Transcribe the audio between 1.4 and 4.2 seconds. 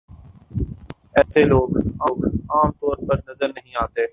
لوگ عام طور پر نظر نہیں آتے۔